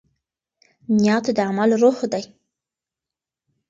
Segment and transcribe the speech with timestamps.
[1.01, 2.23] نیت د عمل روح دی.